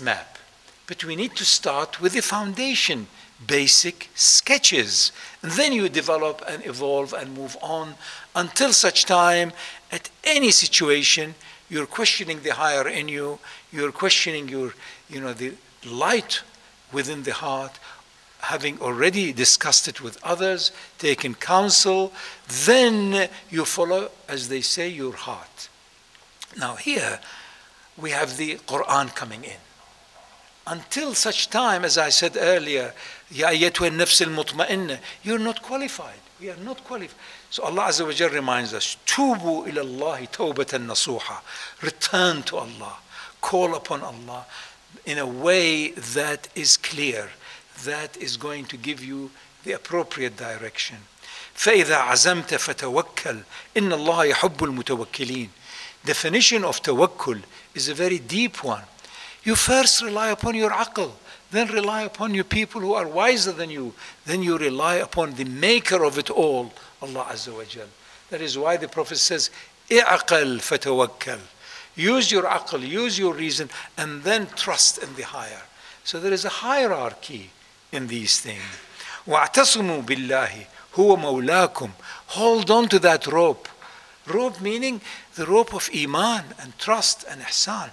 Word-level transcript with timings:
map. 0.00 0.38
But 0.86 1.04
we 1.04 1.16
need 1.16 1.34
to 1.36 1.44
start 1.44 2.00
with 2.00 2.12
the 2.12 2.22
foundation, 2.22 3.06
basic 3.46 4.08
sketches. 4.14 5.12
And 5.42 5.52
then 5.52 5.72
you 5.72 5.88
develop 5.88 6.42
and 6.48 6.64
evolve 6.66 7.12
and 7.12 7.36
move 7.36 7.56
on 7.60 7.94
until 8.34 8.72
such 8.72 9.04
time, 9.04 9.52
at 9.90 10.10
any 10.24 10.50
situation, 10.50 11.34
you're 11.68 11.86
questioning 11.86 12.40
the 12.42 12.54
higher 12.54 12.88
in 12.88 13.08
you, 13.08 13.38
you're 13.72 13.92
questioning 13.92 14.48
your, 14.48 14.72
you 15.08 15.20
know, 15.20 15.32
the 15.32 15.52
light 15.86 16.42
within 16.92 17.22
the 17.22 17.34
heart, 17.34 17.78
having 18.40 18.80
already 18.80 19.32
discussed 19.32 19.88
it 19.88 20.00
with 20.00 20.18
others, 20.24 20.72
taken 20.98 21.34
counsel, 21.34 22.12
then 22.64 23.28
you 23.50 23.64
follow, 23.64 24.10
as 24.28 24.48
they 24.48 24.60
say, 24.60 24.88
your 24.88 25.12
heart. 25.12 25.68
Now, 26.56 26.76
here 26.76 27.20
we 27.96 28.10
have 28.10 28.36
the 28.36 28.56
Quran 28.66 29.14
coming 29.14 29.44
in 29.44 29.60
Until 30.67 31.13
such 31.13 31.49
time, 31.49 31.83
as 31.83 31.97
I 31.97 32.09
said 32.09 32.37
earlier, 32.37 32.93
يا 33.31 33.49
أيتها 33.49 33.87
النفس 33.87 34.21
المطمئنة, 34.21 34.99
you're 35.23 35.39
not 35.39 35.61
qualified. 35.61 36.19
We 36.39 36.49
are 36.49 36.57
not 36.57 36.83
qualified. 36.83 37.15
So 37.49 37.63
Allah 37.63 37.83
Azza 37.83 38.05
wa 38.05 38.11
Jal 38.11 38.29
reminds 38.29 38.73
us, 38.73 38.97
Tubu 39.05 39.67
ila 39.67 39.81
Allah 39.81 40.27
tawbatan 40.27 40.87
nasuha. 40.87 41.41
Return 41.81 42.43
to 42.43 42.57
Allah. 42.57 42.97
Call 43.41 43.75
upon 43.75 44.01
Allah 44.01 44.45
in 45.05 45.17
a 45.17 45.27
way 45.27 45.91
that 45.91 46.47
is 46.55 46.77
clear, 46.77 47.29
that 47.83 48.15
is 48.17 48.37
going 48.37 48.65
to 48.65 48.77
give 48.77 49.03
you 49.03 49.31
the 49.63 49.73
appropriate 49.73 50.37
direction. 50.37 50.97
فإذا 51.55 51.95
عزمت 51.95 52.53
فتوكل 52.55 53.43
إن 53.77 53.93
الله 53.93 54.25
يحب 54.25 54.63
المتوكلين. 54.63 55.49
Definition 56.05 56.63
of 56.63 56.81
tawakkul 56.81 57.41
is 57.75 57.89
a 57.89 57.93
very 57.93 58.19
deep 58.19 58.63
one. 58.63 58.83
You 59.47 59.55
first 59.55 60.01
rely 60.01 60.29
upon 60.29 60.55
your 60.55 60.71
aql, 60.71 61.11
then 61.51 61.67
rely 61.67 62.03
upon 62.03 62.33
your 62.33 62.43
people 62.43 62.81
who 62.81 62.93
are 62.93 63.07
wiser 63.07 63.51
than 63.51 63.69
you, 63.69 63.93
then 64.25 64.41
you 64.41 64.57
rely 64.57 64.95
upon 64.95 65.35
the 65.35 65.45
maker 65.45 66.03
of 66.03 66.17
it 66.17 66.29
all, 66.29 66.73
Allah 67.01 67.27
Azza 67.29 67.55
wa 67.55 67.63
Jal. 67.63 67.87
That 68.29 68.41
is 68.41 68.57
why 68.57 68.77
the 68.77 68.87
Prophet 68.87 69.17
says, 69.17 69.49
اعقل 69.89 70.59
فتوكل. 70.61 71.39
Use 71.95 72.31
your 72.31 72.43
aql, 72.43 72.87
use 72.87 73.19
your 73.19 73.33
reason, 73.33 73.69
and 73.97 74.23
then 74.23 74.47
trust 74.55 74.97
in 74.97 75.13
the 75.15 75.23
higher. 75.23 75.61
So 76.03 76.19
there 76.19 76.33
is 76.33 76.43
a 76.45 76.49
hierarchy 76.49 77.51
in 77.91 78.07
these 78.07 78.39
things. 78.39 78.61
واعتصموا 79.27 80.01
بالله 80.01 80.65
هو 80.95 81.15
مولاكم. 81.15 81.91
Hold 82.27 82.71
on 82.71 82.87
to 82.89 82.99
that 82.99 83.27
rope. 83.27 83.69
Rope 84.25 84.59
meaning 84.61 85.01
the 85.35 85.45
rope 85.45 85.73
of 85.73 85.89
iman 85.95 86.45
and 86.59 86.77
trust 86.79 87.25
and 87.29 87.41
ihsan. 87.41 87.91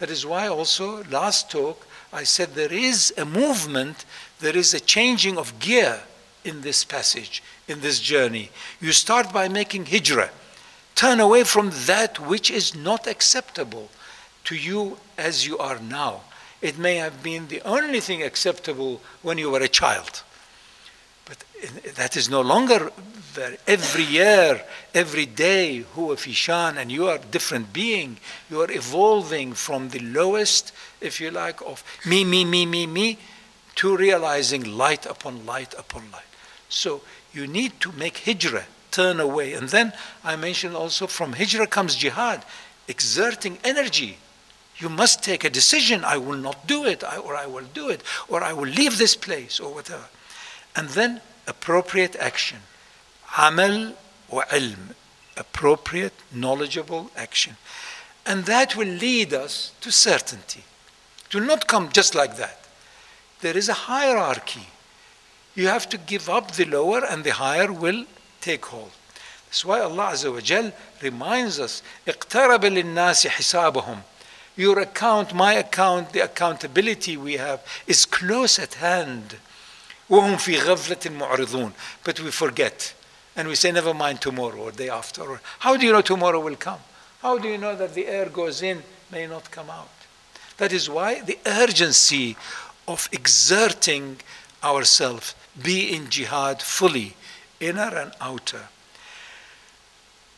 That 0.00 0.10
is 0.10 0.26
why 0.26 0.48
also 0.48 1.04
last 1.04 1.50
talk 1.50 1.86
I 2.12 2.24
said 2.24 2.54
there 2.54 2.72
is 2.72 3.14
a 3.16 3.24
movement, 3.24 4.04
there 4.40 4.56
is 4.56 4.74
a 4.74 4.80
changing 4.80 5.38
of 5.38 5.58
gear 5.60 6.00
in 6.42 6.62
this 6.62 6.84
passage, 6.84 7.42
in 7.68 7.80
this 7.80 8.00
journey. 8.00 8.50
You 8.80 8.92
start 8.92 9.32
by 9.32 9.48
making 9.48 9.86
hijrah. 9.86 10.30
Turn 10.94 11.20
away 11.20 11.44
from 11.44 11.70
that 11.86 12.18
which 12.18 12.50
is 12.50 12.74
not 12.74 13.06
acceptable 13.06 13.90
to 14.44 14.56
you 14.56 14.98
as 15.16 15.46
you 15.46 15.58
are 15.58 15.78
now. 15.78 16.22
It 16.60 16.78
may 16.78 16.96
have 16.96 17.22
been 17.22 17.48
the 17.48 17.62
only 17.62 18.00
thing 18.00 18.22
acceptable 18.22 19.00
when 19.22 19.38
you 19.38 19.50
were 19.50 19.60
a 19.60 19.68
child. 19.68 20.22
But 21.26 21.44
that 21.94 22.16
is 22.16 22.28
no 22.28 22.40
longer 22.40 22.90
there. 23.34 23.56
Every 23.66 24.04
year, 24.04 24.62
every 24.94 25.26
day, 25.26 25.84
huwa 25.96 26.16
fishan, 26.16 26.76
and 26.76 26.90
you 26.90 27.08
are 27.08 27.18
different 27.18 27.72
being. 27.72 28.18
You 28.50 28.62
are 28.62 28.70
evolving 28.70 29.54
from 29.54 29.88
the 29.90 30.00
lowest, 30.00 30.72
if 31.00 31.20
you 31.20 31.30
like, 31.30 31.60
of 31.62 31.82
me, 32.06 32.24
me, 32.24 32.44
me, 32.44 32.66
me, 32.66 32.86
me, 32.86 33.18
to 33.76 33.96
realizing 33.96 34.76
light 34.76 35.06
upon 35.06 35.46
light 35.46 35.74
upon 35.78 36.10
light. 36.12 36.22
So 36.68 37.02
you 37.32 37.46
need 37.46 37.80
to 37.80 37.92
make 37.92 38.18
hijrah, 38.18 38.66
turn 38.90 39.20
away. 39.20 39.54
And 39.54 39.68
then 39.68 39.92
I 40.24 40.36
mentioned 40.36 40.76
also 40.76 41.06
from 41.06 41.32
hijrah 41.32 41.66
comes 41.66 41.96
jihad, 41.96 42.44
exerting 42.88 43.58
energy. 43.64 44.18
You 44.76 44.88
must 44.88 45.22
take 45.22 45.44
a 45.44 45.50
decision. 45.50 46.04
I 46.04 46.16
will 46.16 46.38
not 46.38 46.66
do 46.66 46.84
it, 46.86 47.02
or 47.02 47.36
I 47.36 47.46
will 47.46 47.66
do 47.74 47.88
it, 47.90 48.02
or 48.28 48.42
I 48.42 48.52
will 48.52 48.68
leave 48.68 48.98
this 48.98 49.14
place, 49.14 49.60
or 49.60 49.74
whatever. 49.74 50.08
And 50.74 50.88
then 50.90 51.20
appropriate 51.46 52.16
action 52.16 52.58
Amal 53.37 53.93
wa 54.29 54.43
ilm. 54.45 54.95
Appropriate, 55.37 56.13
knowledgeable 56.31 57.11
action. 57.15 57.57
And 58.25 58.45
that 58.45 58.75
will 58.75 58.87
lead 58.87 59.33
us 59.33 59.73
to 59.81 59.91
certainty. 59.91 60.63
It 61.27 61.35
will 61.35 61.45
not 61.45 61.67
come 61.67 61.89
just 61.91 62.15
like 62.15 62.37
that. 62.37 62.65
There 63.41 63.57
is 63.57 63.69
a 63.69 63.73
hierarchy. 63.73 64.67
You 65.53 65.67
have 65.67 65.87
to 65.89 65.97
give 65.97 66.29
up 66.29 66.51
the 66.51 66.65
lower 66.65 67.05
and 67.05 67.23
the 67.23 67.33
higher 67.33 67.71
will 67.71 68.05
take 68.41 68.65
hold. 68.65 68.91
That's 69.47 69.63
why 69.63 69.79
Allah 69.79 70.11
Azza 70.11 70.33
wa 70.33 70.39
Jal 70.39 70.71
reminds 71.01 71.59
us, 71.59 71.81
اقترب 72.07 72.65
للناس 72.65 73.27
حسابهم. 73.27 74.01
Your 74.57 74.79
account, 74.79 75.33
my 75.33 75.53
account, 75.53 76.13
the 76.13 76.21
accountability 76.21 77.17
we 77.17 77.33
have 77.33 77.61
is 77.87 78.05
close 78.05 78.57
at 78.59 78.75
hand. 78.75 79.37
وهم 80.09 80.37
في 80.37 80.59
غفلة 80.59 81.09
معرضون. 81.19 81.73
But 82.03 82.19
we 82.19 82.31
forget. 82.31 82.93
And 83.35 83.47
we 83.47 83.55
say, 83.55 83.71
never 83.71 83.93
mind 83.93 84.21
tomorrow 84.21 84.57
or 84.57 84.71
day 84.71 84.89
after. 84.89 85.23
Or, 85.23 85.41
How 85.59 85.75
do 85.75 85.85
you 85.85 85.91
know 85.91 86.01
tomorrow 86.01 86.39
will 86.39 86.55
come? 86.55 86.79
How 87.21 87.37
do 87.37 87.47
you 87.47 87.57
know 87.57 87.75
that 87.75 87.93
the 87.93 88.07
air 88.07 88.27
goes 88.27 88.61
in, 88.61 88.83
may 89.11 89.27
not 89.27 89.51
come 89.51 89.69
out? 89.69 89.89
That 90.57 90.71
is 90.71 90.89
why 90.89 91.21
the 91.21 91.37
urgency 91.45 92.37
of 92.87 93.09
exerting 93.11 94.17
ourselves, 94.63 95.35
be 95.61 95.93
in 95.93 96.09
jihad 96.09 96.61
fully, 96.61 97.15
inner 97.59 97.95
and 97.97 98.11
outer. 98.21 98.69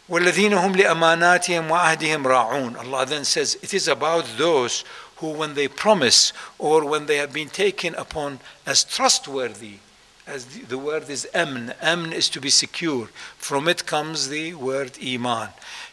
والذين 0.10 0.54
هم 0.54 0.76
لأماناتهم 0.76 1.72
وعهدهم 1.72 2.28
راعون 2.28 2.78
Allah 2.78 3.06
then 3.06 3.26
says 3.26 3.58
it 3.62 3.74
is 3.74 3.90
about 3.90 4.26
those 4.38 4.86
who 5.18 5.32
when 5.32 5.54
they 5.54 5.68
promise 5.68 6.32
or 6.58 6.86
when 6.86 7.08
they 7.08 7.18
have 7.18 7.34
been 7.34 7.50
taken 7.50 7.94
upon 7.96 8.40
as 8.66 8.86
trustworthy 8.86 9.80
as 10.27 10.47
the, 10.47 10.65
the 10.65 10.79
word 10.79 11.09
is 11.11 11.27
amn. 11.35 11.75
Amn 11.81 12.13
is 12.13 12.29
to 12.31 12.41
be 12.41 12.51
secure. 12.51 13.09
From 13.37 13.69
it 13.69 13.87
comes 13.87 14.29
the 14.29 14.55
word 14.55 14.99
iman. 15.05 15.49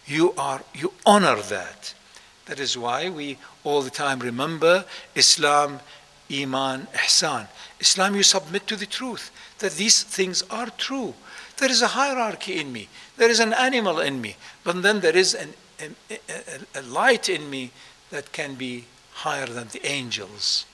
You 0.05 0.33
are 0.37 0.61
you 0.73 0.93
honor 1.05 1.41
that. 1.41 1.93
That 2.45 2.59
is 2.59 2.77
why 2.77 3.09
we 3.09 3.37
all 3.63 3.81
the 3.81 3.89
time 3.89 4.19
remember 4.19 4.85
islam 5.15 5.79
iman 6.31 6.87
ihsan. 6.93 7.47
Islam 7.79 8.15
you 8.15 8.23
submit 8.23 8.67
to 8.67 8.75
the 8.75 8.85
truth 8.85 9.31
that 9.59 9.73
these 9.73 10.03
things 10.03 10.43
are 10.49 10.69
true. 10.77 11.13
There 11.57 11.69
is 11.69 11.81
a 11.81 11.87
hierarchy 11.87 12.59
in 12.59 12.71
me. 12.71 12.87
There 13.17 13.29
is 13.29 13.39
an 13.39 13.53
animal 13.53 13.99
in 13.99 14.21
me. 14.21 14.35
But 14.63 14.81
then 14.81 15.01
there 15.01 15.15
is 15.15 15.33
an, 15.33 15.53
a, 15.79 16.19
a, 16.29 16.79
a 16.79 16.81
light 16.83 17.29
in 17.29 17.49
me 17.49 17.71
that 18.11 18.31
can 18.31 18.55
be 18.55 18.85
higher 19.11 19.45
than 19.45 19.67
the 19.67 19.85
angels 19.85 20.65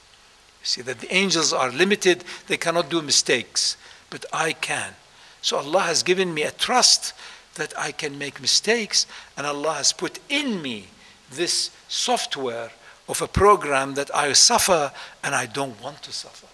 see 0.65 0.81
that 0.81 0.99
the 0.99 1.13
angels 1.13 1.53
are 1.53 1.71
limited, 1.71 2.23
they 2.47 2.57
cannot 2.57 2.89
do 2.89 3.01
mistakes, 3.01 3.77
but 4.09 4.25
I 4.33 4.53
can. 4.53 4.93
So 5.41 5.57
Allah 5.57 5.81
has 5.81 6.03
given 6.03 6.33
me 6.33 6.43
a 6.43 6.51
trust 6.51 7.13
that 7.55 7.73
I 7.77 7.91
can 7.91 8.17
make 8.17 8.41
mistakes, 8.41 9.05
and 9.37 9.45
Allah 9.45 9.75
has 9.75 9.93
put 9.93 10.19
in 10.27 10.61
me 10.61 10.87
this 11.31 11.71
software 11.87 12.71
of 13.07 13.21
a 13.21 13.27
program 13.27 13.93
that 13.93 14.13
I 14.15 14.33
suffer 14.33 14.91
and 15.23 15.35
I 15.35 15.45
don't 15.45 15.81
want 15.81 16.01
to 16.03 16.11
suffer. 16.11 16.47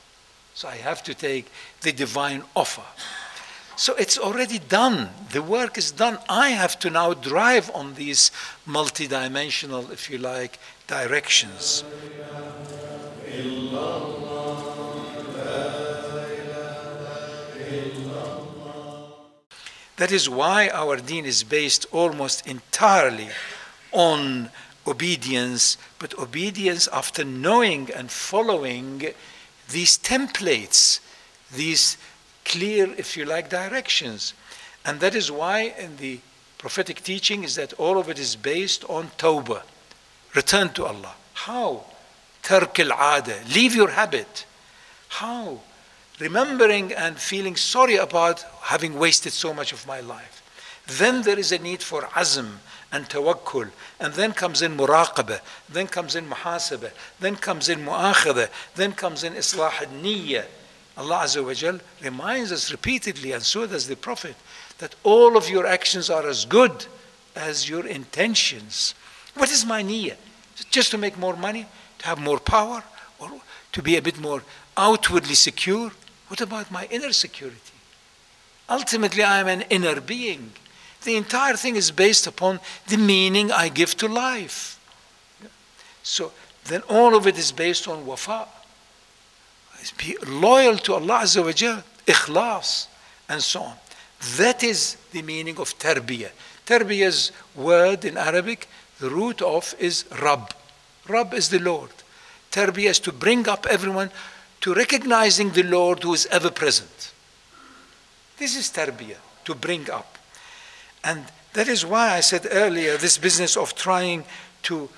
So 0.54 0.68
I 0.68 0.76
have 0.76 1.02
to 1.04 1.14
take 1.14 1.50
the 1.82 1.92
divine 1.92 2.44
offer. 2.56 2.84
So 3.78 3.96
it's 3.96 4.18
already 4.18 4.60
done. 4.60 5.10
The 5.32 5.42
work 5.42 5.78
is 5.78 5.92
done. 5.92 6.20
I 6.30 6.50
have 6.50 6.78
to 6.80 6.90
now 6.90 7.14
drive 7.14 7.72
on 7.74 7.96
these 7.96 8.32
multidimensional, 8.68 9.92
if 9.92 10.10
you 10.10 10.18
like, 10.18 10.60
directions. 10.88 11.84
That 20.02 20.12
is 20.12 20.28
why 20.28 20.68
our 20.70 20.98
deen 20.98 21.26
is 21.26 21.44
based 21.44 21.86
almost 21.92 22.48
entirely 22.48 23.30
on 23.92 24.50
obedience, 24.88 25.78
but 26.00 26.18
obedience 26.18 26.88
after 26.88 27.24
knowing 27.24 27.92
and 27.92 28.10
following 28.10 29.14
these 29.70 30.00
templates, 30.00 31.00
these 31.54 31.98
clear, 32.46 32.92
if 32.98 33.16
you 33.16 33.26
like, 33.26 33.52
directions. 33.52 34.34
And 34.84 35.00
that 35.02 35.14
is 35.14 35.32
why 35.32 35.76
in 35.78 35.98
the 35.98 36.20
prophetic 36.58 37.04
teaching 37.04 37.44
is 37.44 37.54
that 37.56 37.74
all 37.74 38.00
of 38.00 38.10
it 38.10 38.18
is 38.18 38.36
based 38.36 38.84
on 38.90 39.12
tawbah, 39.20 39.62
return 40.34 40.70
to 40.70 40.86
Allah. 40.86 41.14
How? 41.34 41.86
Tark 42.44 42.80
al 42.80 43.22
leave 43.54 43.76
your 43.76 43.90
habit. 43.90 44.46
How? 45.10 45.60
remembering 46.22 46.94
and 46.94 47.18
feeling 47.18 47.56
sorry 47.56 47.96
about 47.96 48.46
having 48.62 48.98
wasted 48.98 49.34
so 49.34 49.54
much 49.54 49.74
of 49.74 49.86
my 49.88 50.00
life. 50.00 50.38
Then 50.88 51.24
there 51.24 51.40
is 51.40 51.52
a 51.52 51.58
need 51.58 51.82
for 51.82 52.04
azm 52.04 52.58
and 52.92 53.10
tawakkul. 53.10 53.72
And 54.00 54.14
then 54.14 54.32
comes 54.34 54.62
in 54.62 54.78
muraqabah, 54.78 55.40
then 55.68 55.88
comes 55.88 56.16
in 56.16 56.30
muhasabah, 56.30 56.92
then 57.20 57.36
comes 57.36 57.70
in 57.70 57.80
mu'akhadha, 57.80 58.50
then 58.76 58.94
comes 58.94 59.24
in 59.24 59.34
islah 59.34 59.82
al-niyyah. 59.82 60.46
Allah 60.98 61.22
Azza 61.24 61.44
wa 61.44 61.54
Jal 61.54 61.80
reminds 62.04 62.52
us 62.52 62.72
repeatedly, 62.72 63.32
and 63.32 63.42
so 63.42 63.66
does 63.66 63.88
the 63.88 63.96
Prophet, 63.96 64.36
that 64.78 64.94
all 65.04 65.38
of 65.38 65.50
your 65.50 65.66
actions 65.66 66.10
are 66.10 66.28
as 66.28 66.46
good 66.46 66.86
as 67.36 67.68
your 67.68 67.88
intentions. 67.88 68.94
What 69.36 69.50
is 69.50 69.66
my 69.66 69.82
niyyah? 69.82 70.18
Just 70.70 70.92
to 70.92 70.98
make 70.98 71.18
more 71.18 71.36
money, 71.36 71.66
to 72.02 72.08
have 72.08 72.20
more 72.20 72.40
power, 72.40 72.84
or 73.20 73.30
to 73.72 73.82
be 73.82 73.96
a 73.96 74.02
bit 74.02 74.20
more 74.20 74.44
outwardly 74.76 75.36
secure? 75.36 75.92
What 76.28 76.42
about 76.42 76.72
my 76.72 76.88
inner 76.90 77.14
security? 77.14 77.58
Ultimately, 78.70 79.24
I 79.24 79.40
am 79.40 79.48
an 79.48 79.62
inner 79.70 80.02
being. 80.02 80.52
The 81.04 81.16
entire 81.16 81.56
thing 81.56 81.76
is 81.76 81.92
based 81.92 82.28
upon 82.28 82.60
the 82.88 82.98
meaning 82.98 83.52
I 83.52 83.70
give 83.70 83.96
to 83.98 84.08
life. 84.08 84.80
So 86.04 86.32
then 86.66 86.82
all 86.90 87.16
of 87.16 87.28
it 87.28 87.38
is 87.38 87.52
based 87.52 87.88
on 87.88 88.06
wafa. 88.06 88.48
Be 89.98 90.16
loyal 90.28 90.78
to 90.78 90.94
Allah 90.94 91.22
Azza 91.24 91.44
wa 91.44 91.52
Jal, 91.52 91.84
ikhlas, 92.06 92.88
and 93.28 93.42
so 93.42 93.62
on. 93.62 93.76
That 94.38 94.64
is 94.64 94.98
the 95.12 95.24
meaning 95.24 95.58
of 95.60 95.78
tarbiyah. 95.78 96.32
Tarbiyah's 96.66 97.32
word 97.56 98.06
in 98.06 98.18
Arabic, 98.18 98.68
the 99.00 99.10
root 99.10 99.42
of 99.42 99.74
is 99.80 100.06
Rab. 100.22 100.54
Rab 101.08 101.34
is 101.34 101.50
the 101.50 101.60
Lord. 101.60 101.92
Tarbiyah 102.52 102.90
is 102.90 103.00
to 103.00 103.12
bring 103.12 103.48
up 103.48 103.66
everyone 103.66 104.12
to 104.62 104.74
recognizing 104.74 105.52
the 105.52 105.64
Lord 105.64 106.04
who 106.04 106.14
is 106.14 106.28
ever 106.28 106.52
present. 106.52 107.12
This 108.38 108.56
is 108.56 108.70
tarbiyah, 108.70 109.18
to 109.46 109.56
bring 109.56 109.90
up. 109.90 110.18
And 111.04 111.26
that 111.54 111.68
is 111.68 111.86
why 111.86 112.16
I 112.16 112.20
said 112.20 112.48
earlier 112.52 112.98
this 112.98 113.18
business 113.18 113.58
of 113.58 113.76
trying 113.76 114.24
to 114.64 114.90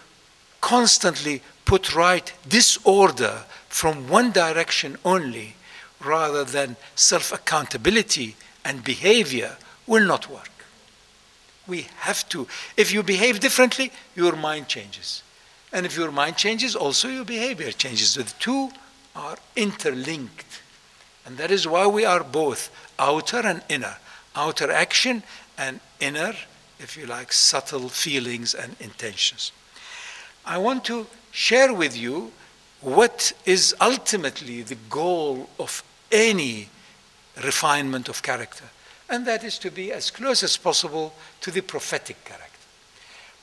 constantly 0.62 1.42
put 1.66 1.96
right 1.96 2.32
disorder 2.48 3.44
from 3.70 4.08
one 4.08 4.32
direction 4.32 4.98
only 5.04 5.56
rather 6.04 6.44
than 6.44 6.76
self 6.96 7.32
accountability 7.32 8.36
and 8.66 8.84
behavior 8.84 9.58
will 9.88 10.06
not 10.06 10.30
work. 10.30 10.50
We 11.68 11.88
have 12.00 12.28
to. 12.30 12.48
If 12.76 12.94
you 12.94 13.04
behave 13.04 13.40
differently, 13.40 13.92
your 14.16 14.36
mind 14.36 14.68
changes. 14.68 15.24
And 15.74 15.86
if 15.86 15.98
your 15.98 16.12
mind 16.12 16.38
changes, 16.38 16.76
also 16.76 17.10
your 17.10 17.26
behavior 17.26 17.72
changes. 17.72 18.14
The 18.14 18.24
two 18.40 18.70
are 19.16 19.38
interlinked. 19.56 20.62
And 21.26 21.38
that 21.38 21.52
is 21.52 21.68
why 21.68 21.88
we 21.88 22.06
are 22.06 22.24
both 22.24 22.70
outer 23.00 23.40
and 23.40 23.62
inner. 23.68 23.98
Outer 24.36 24.72
action 24.72 25.24
and 25.58 25.80
inner, 26.00 26.34
if 26.80 26.96
you 26.96 27.06
like, 27.06 27.34
subtle 27.34 27.90
feelings 27.90 28.54
and 28.54 28.76
intentions. 28.80 29.52
I 30.46 30.58
want 30.58 30.86
to 30.86 31.08
share 31.32 31.74
with 31.74 31.98
you 31.98 32.32
what 32.82 33.32
is 33.46 33.74
ultimately 33.80 34.62
the 34.62 34.78
goal 34.90 35.50
of 35.58 35.84
any 36.12 36.68
refinement 37.44 38.10
of 38.10 38.22
character, 38.22 38.66
and 39.10 39.26
that 39.26 39.44
is 39.44 39.58
to 39.60 39.72
be 39.72 39.92
as 39.92 40.12
close 40.12 40.44
as 40.44 40.58
possible 40.58 41.14
to 41.42 41.50
the 41.50 41.62
prophetic 41.62 42.24
character 42.26 42.53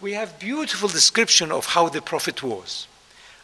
we 0.01 0.13
have 0.13 0.39
beautiful 0.39 0.89
description 0.89 1.53
of 1.53 1.67
how 1.67 1.89
the 1.89 2.01
prophet 2.01 2.43
was. 2.43 2.87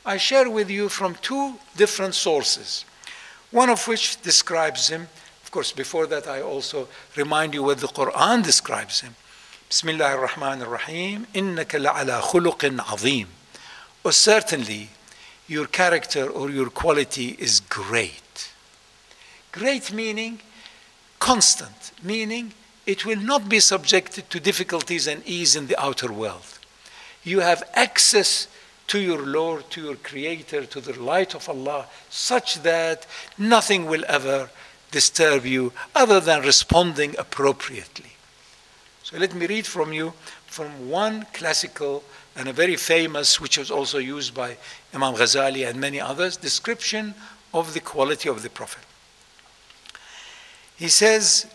I 0.05 0.17
share 0.17 0.49
with 0.49 0.71
you 0.71 0.89
from 0.89 1.17
two 1.17 1.55
different 1.77 2.15
sources, 2.15 2.85
one 3.51 3.71
of 3.71 3.87
which 3.87 4.21
describes 4.23 4.89
him. 4.89 5.09
Of 5.43 5.51
course, 5.51 5.73
before 5.73 6.07
that, 6.07 6.27
I 6.27 6.41
also 6.43 6.89
remind 7.17 7.55
you 7.55 7.63
what 7.63 7.79
the 7.79 7.89
Quran 7.89 8.43
describes 8.43 9.01
him. 9.01 9.15
Bismillah 9.69 10.17
ar-Rahman 10.17 10.63
ar-Rahim. 10.63 11.27
Innaka 11.35 11.85
la'ala 11.85 12.21
khuluqin 12.21 12.81
azim. 12.93 13.29
Or 14.05 14.13
certainly, 14.13 14.91
your 15.49 15.67
character 15.67 16.29
or 16.29 16.51
your 16.51 16.71
quality 16.71 17.37
is 17.39 17.61
great. 17.61 18.53
Great 19.53 19.93
meaning 19.93 20.41
constant, 21.19 21.93
meaning 22.03 22.53
it 22.87 23.05
will 23.05 23.21
not 23.21 23.49
be 23.49 23.61
subjected 23.61 24.31
to 24.31 24.41
difficulties 24.41 25.07
and 25.07 25.27
ease 25.27 25.57
in 25.57 25.67
the 25.67 25.81
outer 25.81 26.13
world. 26.13 26.59
You 27.25 27.41
have 27.41 27.63
access 27.75 28.49
to 28.87 29.01
your 29.01 29.21
Lord, 29.27 29.69
to 29.71 29.83
your 29.83 29.97
Creator, 29.97 30.67
to 30.67 30.81
the 30.81 30.99
light 31.01 31.35
of 31.35 31.49
Allah, 31.49 31.87
such 32.09 32.63
that 32.63 33.07
nothing 33.37 33.87
will 33.87 34.05
ever 34.07 34.49
disturb 34.93 35.45
you 35.45 35.73
other 35.95 36.21
than 36.21 36.43
responding 36.43 37.17
appropriately. 37.19 38.13
So 39.03 39.19
let 39.19 39.35
me 39.35 39.47
read 39.47 39.67
from 39.67 39.93
you 39.93 40.13
from 40.47 40.89
one 40.89 41.27
classical 41.33 42.05
and 42.37 42.49
a 42.49 42.53
very 42.53 42.77
famous, 42.77 43.41
which 43.41 43.59
was 43.59 43.71
also 43.71 43.99
used 43.99 44.35
by 44.35 44.57
Imam 44.95 45.15
Ghazali 45.15 45.69
and 45.69 45.81
many 45.81 46.01
others, 46.01 46.37
description 46.37 47.15
of 47.53 47.75
the 47.75 47.81
quality 47.81 48.29
of 48.29 48.43
the 48.43 48.51
Prophet. 48.51 48.85
He 50.77 50.89
says, 50.89 51.47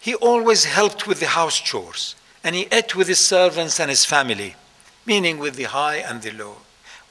he 0.00 0.14
always 0.14 0.64
helped 0.64 1.06
with 1.06 1.20
the 1.20 1.26
house 1.26 1.60
chores 1.60 2.16
and 2.42 2.54
he 2.54 2.66
ate 2.72 2.96
with 2.96 3.06
his 3.06 3.18
servants 3.18 3.78
and 3.78 3.90
his 3.90 4.06
family, 4.06 4.56
meaning 5.04 5.38
with 5.38 5.56
the 5.56 5.64
high 5.64 5.96
and 5.96 6.22
the 6.22 6.32
low, 6.32 6.56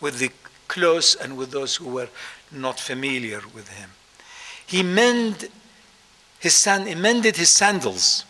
with 0.02 0.18
the 0.18 0.32
close 0.68 1.16
and 1.16 1.38
with 1.38 1.52
those 1.52 1.76
who 1.76 1.88
were 1.88 2.10
not 2.52 2.80
familiar 2.80 3.42
with 3.54 3.70
him. 3.70 3.92
He 4.66 4.82
mend 4.82 5.50
his 6.40 6.64
he 6.64 6.96
mended 6.96 7.38
his 7.38 7.52
sandals 7.52 8.26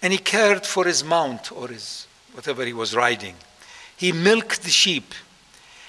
and 0.00 0.12
he 0.12 0.18
cared 0.18 0.64
for 0.64 0.86
his 0.86 1.04
mount 1.04 1.52
or 1.52 1.68
his 1.68 2.06
whatever 2.32 2.64
he 2.64 2.72
was 2.72 2.94
riding. 2.94 3.34
He 3.94 4.10
milked 4.10 4.62
the 4.62 4.70
sheep. 4.70 5.14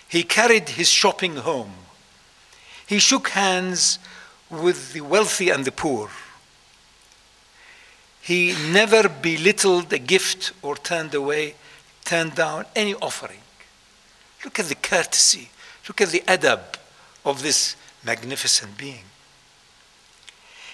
He 0.07 0.23
carried 0.23 0.69
his 0.69 0.89
shopping 0.89 1.37
home. 1.37 1.73
He 2.85 2.99
shook 2.99 3.29
hands 3.29 3.97
with 4.49 4.93
the 4.93 5.01
wealthy 5.01 5.49
and 5.49 5.63
the 5.63 5.71
poor. 5.71 6.09
He 8.23 8.55
never 8.71 9.09
belittled 9.09 9.91
a 9.91 9.99
gift 9.99 10.53
or 10.61 10.77
turned 10.77 11.13
away, 11.13 11.55
turned 12.05 12.35
down 12.35 12.65
any 12.73 12.95
offering. 12.95 13.41
Look 14.45 14.59
at 14.59 14.67
the 14.67 14.75
courtesy, 14.75 15.49
look 15.89 15.99
at 15.99 16.09
the 16.09 16.23
adab 16.25 16.77
of 17.25 17.43
this 17.43 17.75
magnificent 18.01 18.77
being. 18.77 19.03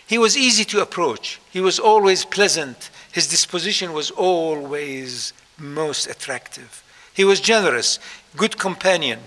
He 0.05 0.19
was 0.19 0.37
easy 0.37 0.63
to 0.65 0.81
approach. 0.81 1.39
He 1.49 1.59
was 1.59 1.79
always 1.79 2.23
pleasant. 2.23 2.91
His 3.11 3.27
disposition 3.27 3.93
was 3.93 4.11
always 4.11 5.33
most 5.57 6.05
attractive. 6.07 6.83
He 7.15 7.23
was 7.25 7.41
generous, 7.41 7.97
good 8.35 8.59
companion. 8.59 9.21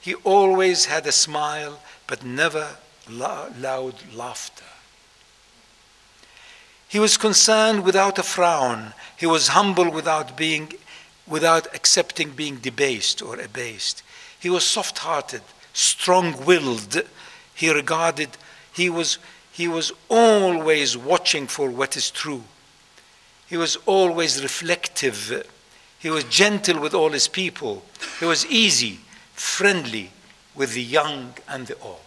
He 0.00 0.14
always 0.24 0.86
had 0.86 1.06
a 1.06 1.12
smile, 1.12 1.80
but 2.06 2.24
never 2.24 2.76
loud 3.08 3.94
laughter. 4.14 4.64
He 6.88 6.98
was 6.98 7.16
concerned 7.16 7.84
without 7.84 8.18
a 8.18 8.22
frown. 8.22 8.94
He 9.16 9.26
was 9.26 9.48
humble 9.48 9.90
without 9.90 10.36
being 10.36 10.72
without 11.26 11.66
accepting 11.74 12.30
being 12.30 12.56
debased 12.56 13.20
or 13.20 13.40
abased. 13.40 14.02
He 14.38 14.48
was 14.48 14.64
soft-hearted, 14.64 15.42
strong-willed. 15.72 17.02
He 17.52 17.68
regarded 17.72 18.30
he 18.72 18.88
was 18.88 19.18
he 19.52 19.66
was 19.66 19.90
always 20.08 20.96
watching 20.96 21.46
for 21.46 21.70
what 21.70 21.96
is 21.96 22.10
true. 22.10 22.44
He 23.46 23.56
was 23.56 23.76
always 23.86 24.42
reflective. 24.42 25.50
He 25.98 26.10
was 26.10 26.24
gentle 26.24 26.78
with 26.78 26.94
all 26.94 27.10
his 27.10 27.26
people. 27.26 27.82
He 28.20 28.26
was 28.26 28.44
easy, 28.46 29.00
friendly 29.32 30.10
with 30.54 30.74
the 30.74 30.82
young 30.82 31.34
and 31.48 31.66
the 31.66 31.78
old. 31.80 32.00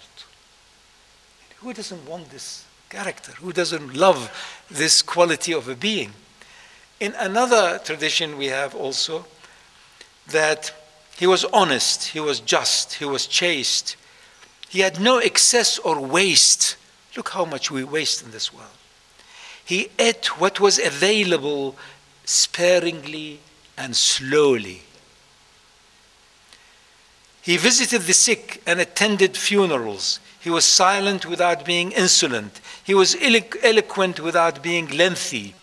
Who 1.58 1.74
doesn't 1.74 2.08
want 2.08 2.30
this 2.30 2.66
character? 2.90 3.32
Who 3.34 3.54
doesn't 3.54 3.96
love 3.96 4.32
this 4.70 5.02
quality 5.02 5.54
of 5.54 5.68
a 5.68 5.76
being? 5.76 6.12
In 7.00 7.14
another 7.18 7.80
tradition, 7.80 8.38
we 8.38 8.48
have 8.48 8.76
also 8.76 9.26
that 10.28 10.74
he 11.18 11.28
was 11.28 11.46
honest, 11.46 12.10
he 12.10 12.20
was 12.20 12.40
just, 12.40 12.96
he 12.96 13.06
was 13.06 13.28
chaste. 13.28 13.96
He 14.70 14.80
had 14.80 15.00
no 15.00 15.18
excess 15.18 15.80
or 15.80 16.00
waste 16.00 16.78
Look 17.16 17.30
how 17.30 17.46
much 17.46 17.72
we 17.72 17.84
waste 17.84 18.24
in 18.24 18.32
this 18.32 18.54
world. 18.54 18.70
He 19.66 19.90
ate 19.98 20.40
what 20.40 20.60
was 20.60 20.80
available 20.80 21.76
sparingly 22.26 23.40
and 23.78 23.96
slowly. 23.96 24.84
He 27.42 27.58
visited 27.58 28.04
the 28.04 28.14
sick 28.14 28.62
and 28.66 28.80
attended 28.80 29.36
funerals. 29.36 30.20
He 30.42 30.50
was 30.50 30.66
silent 30.66 31.26
without 31.26 31.66
being 31.66 31.92
insolent. 31.92 32.62
He 32.84 32.94
was 32.94 33.16
eloquent 33.22 34.20
without 34.20 34.64
being 34.64 34.88
lengthy. 34.88 35.54